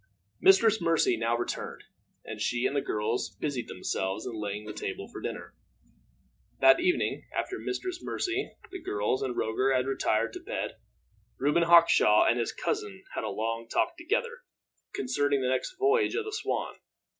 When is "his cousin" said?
12.39-13.03